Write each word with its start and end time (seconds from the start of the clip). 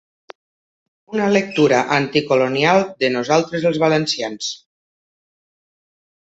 Una 1.15 1.27
lectura 1.33 1.81
anticolonial 1.97 2.81
de 3.03 3.11
‘Nosaltres 3.17 3.69
els 3.71 3.81
valencians’ 3.85 4.49